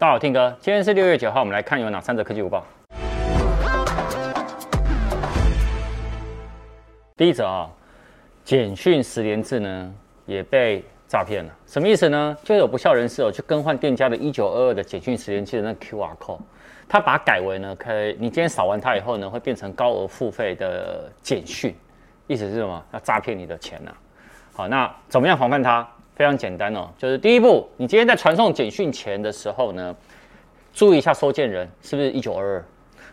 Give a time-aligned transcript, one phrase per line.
[0.00, 2.64] 大家好听哥，今天是六月九号，我们来看有哪三则科技午报。
[7.14, 7.68] 第一则啊，
[8.42, 9.94] 简讯十连制呢
[10.24, 12.34] 也被诈骗了，什么意思呢？
[12.42, 16.40] 就有不肖人士哦去更换店家的一九二二的简讯实联制的那 QR code，
[16.88, 21.76] 他把它改为呢，可以你今天扫完它以后呢，会变成高额付费的简讯，
[22.26, 22.82] 意思是什么？
[22.94, 23.96] 要诈骗你的钱呐、啊。
[24.54, 25.86] 好，那怎么样防范它？
[26.14, 29.96] 非常简单哦，就是第一步，你今天在传送简讯前的时候呢，
[30.72, 32.64] 注意一下收件人是不是一九二二。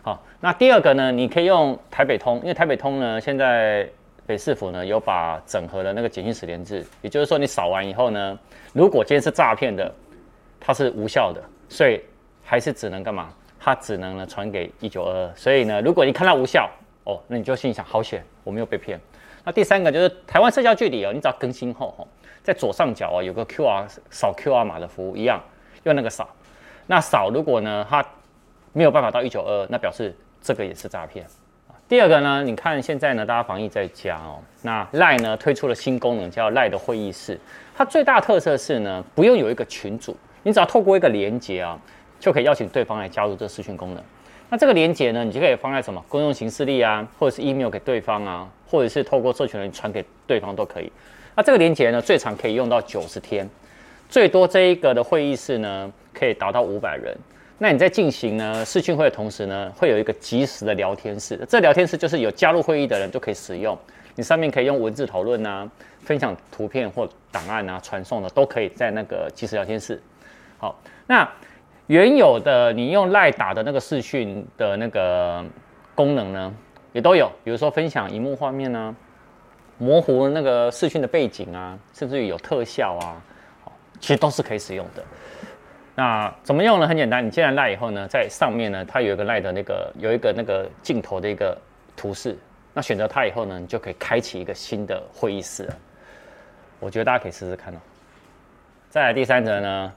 [0.02, 3.88] 好，那第二个呢，你可以用台北通，因为台北通呢，现在
[4.26, 8.38] 北市府呢有把整合的那个简讯实联制，也就是说你扫完以后呢，
[8.72, 9.92] 如果今天是诈骗的，
[10.60, 12.00] 它是无效的，所以
[12.44, 13.32] 还是只能干嘛？
[13.58, 15.32] 它只能呢传给一九二二。
[15.34, 16.70] 所以呢，如果你看到无效
[17.04, 19.00] 哦，那你就心想好险，我没有被骗。
[19.44, 22.06] 那第三个就是台湾社交距离哦，你只要更新后哦。
[22.42, 25.42] 在左上角啊，有个 QR 扫 QR 码的服务，一样
[25.82, 26.28] 用那个扫。
[26.86, 28.04] 那扫如果呢，它
[28.72, 31.26] 没有办法到一九二，那表示这个也是诈骗。
[31.86, 37.38] 第二个呢，你看现在呢，大家防疫在家哦，那 LINE 呢推出了新功能叫 LINE 的会议室。
[37.74, 41.78] 它最大特色是呢，不用有一个群组，你只要透过一个连接啊，
[42.18, 44.02] 就可以邀请对方来加入这视讯功能。
[44.50, 50.90] 那这个连接呢，你就可以放在什么公用形式里啊，或者是 email 给对方啊，或者是透过社群人传给对方都可以。
[51.34, 53.48] 那这个连接呢，最长可以用到九十天，
[54.08, 57.14] 最多这一个的会议室呢，可以达到五百人。
[57.58, 61.38] 那你在进行呢视讯会的同时呢，会有一个即时的聊天室。
[61.48, 63.76] 这聊天室就是有加入会议的人就可以使用，
[64.14, 65.68] 你上面可以用文字讨论啊，
[66.00, 70.00] 分享图片或档案啊，传送的都可以在那个即时聊天室。
[70.56, 71.28] 好，那
[71.88, 75.44] 原有的你用赖打的那个视讯的那个
[75.94, 76.54] 功能呢，
[76.92, 78.94] 也都有，比如说分享荧幕画面呢、
[79.78, 83.20] 模糊那个视讯的背景啊，甚至于有特效啊，
[83.98, 85.02] 其实都是可以使用的。
[85.94, 86.86] 那怎么用呢？
[86.86, 91.56] 很简单，你进来赖以后呢，在上面呢，它有一个赖的那个有一个那个镜头的一个
[91.96, 92.38] 图示。
[92.74, 95.68] 那选择它以后呢，你就可以开启一个新的会议室。
[96.78, 97.78] 我觉得大家可以试试看哦。
[98.90, 99.92] 再来第三则呢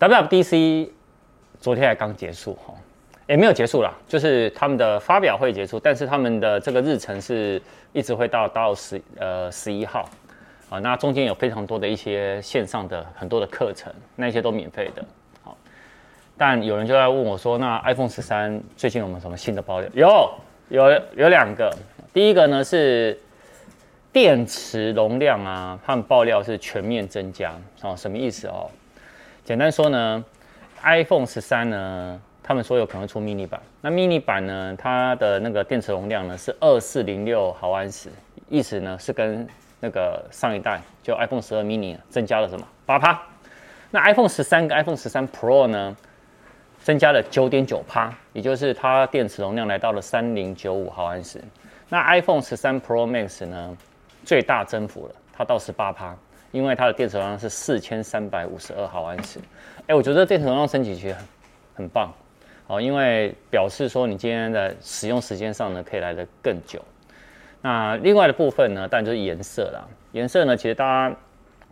[0.00, 0.88] ，WWDC
[1.60, 2.74] 昨天还刚结束哈。
[3.28, 7.60] 也没有结束啦，就是他们的发表会结束，但是他们的这个日程是
[7.92, 10.08] 一直会到到十呃十一号
[10.70, 15.04] 啊，那中间有非常多的一些线上的很多的课程，那些都免费的。
[15.42, 15.56] 好，
[16.38, 19.90] 但有人就在问我说，那 iPhone 十三最近有没有什么新的爆料？
[19.92, 20.38] 有
[20.68, 21.68] 有有两个，
[22.12, 23.18] 第一个呢是
[24.12, 27.52] 电池容量啊，他们爆料是全面增加
[27.82, 28.70] 哦，什么意思哦？
[29.44, 30.24] 简单说呢
[30.82, 32.20] ，iPhone 十三呢。
[32.48, 38.08] 他们说有可能出 mini 版，那 mini 版呢，它的那个电池容量呢是二四零六毫安时，
[38.48, 39.44] 意思呢是跟
[39.80, 42.64] 那个上一代就 iPhone 十二 mini 增加了什么？
[42.86, 43.20] 八趴，
[43.90, 45.96] 那 iPhone 十三跟 iPhone 十三 Pro 呢
[46.84, 51.42] 增加了九点九趴，也就是它电池容量来到了三零九五毫安时，
[51.88, 53.76] 那 iPhone 十三 Pro Max 呢
[54.24, 56.16] 最大增幅了，它到十八趴，
[56.52, 59.38] 因为它的电池容量是四千三百五十二毫安时，
[59.86, 61.24] 哎，我觉得电池容量升级其实很
[61.74, 62.12] 很棒。
[62.68, 66.80] 哦，因为表示说你今天的使用时间上呢，可以来得更久。
[67.62, 69.86] 那另外的部分呢，当然就是颜色啦。
[70.10, 71.16] 颜色呢，其实大家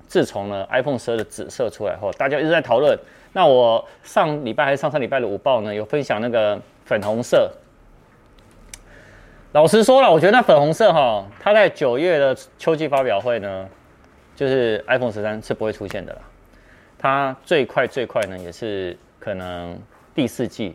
[0.06, 2.96] 自从呢 iPhone 十二的紫色出来后，大家一直在讨论。
[3.32, 7.50] 那我上礼拜还是上上礼拜的午报呢，有分享那个粉红色。
[9.50, 13.68] 老实说了，我觉得那粉红色哈，它在九月的秋季发表会呢，
[14.34, 16.20] 就是 iPhone 十三是不会出现的啦。
[16.98, 19.78] 它最快最快呢，也是可能
[20.14, 20.74] 第四季。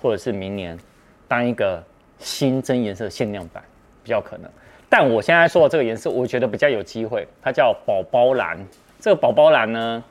[0.00, 0.78] 或者是明年
[1.26, 1.82] 当一个
[2.20, 3.60] 新增颜色限量版
[4.04, 4.48] 比较可能，
[4.88, 8.64] 但我现在说的这个颜色，我觉得比较有机会，它叫宝宝蓝。
[9.00, 10.04] 这个宝宝蓝呢，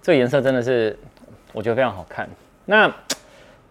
[0.00, 0.96] 这个颜色真的是
[1.52, 2.28] 我觉得非常好看。
[2.64, 2.88] 那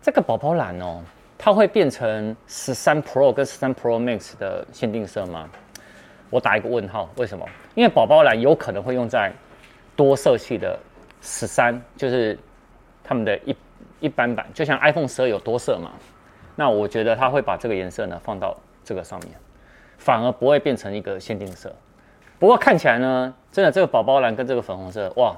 [0.02, 1.02] 这个宝宝蓝哦，
[1.38, 5.50] 它会变成十三 Pro 跟十三 Pro Max 的限定色吗？
[6.36, 7.10] 我打一个问号。
[7.18, 7.46] 为什么？
[7.74, 9.32] 因为宝宝蓝有可能会用在
[9.96, 10.78] 多色系的
[11.22, 12.38] 十三，就是
[13.04, 13.56] 他们的一。
[14.02, 15.90] 一般版就像 iPhone 十二有多色嘛，
[16.56, 19.32] 那我觉得它会把这个颜色呢放到这个上面，
[19.98, 21.74] 反而不会变成一个限定色。
[22.38, 25.36] 不过看起来呢，真的这个宝宝蓝跟这个粉红色，哇，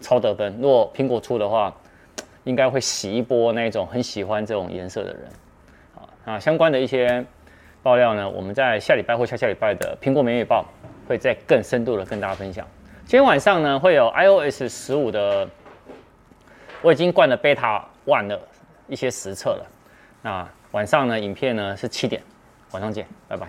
[0.00, 0.56] 超得分。
[0.60, 1.72] 如果苹果出的话，
[2.42, 5.22] 应该会洗一波那种很喜欢这种颜色的人。
[5.94, 7.24] 好，那相关的一些
[7.82, 10.64] 爆料呢，我们在下礼拜或下下礼拜的苹果每月报
[11.06, 12.66] 会再更深度的跟大家分享。
[13.04, 15.48] 今天晚上呢，会有 iOS 十五的。
[16.80, 18.40] 我已经灌了 Beta One 的
[18.86, 19.66] 一些实测了。
[20.22, 22.22] 那晚上呢，影片呢是七点，
[22.70, 23.48] 晚上见，拜拜。